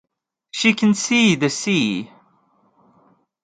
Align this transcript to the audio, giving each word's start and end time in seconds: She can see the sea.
She 0.49 0.73
can 0.73 0.95
see 0.95 1.35
the 1.35 1.51
sea. 1.51 2.11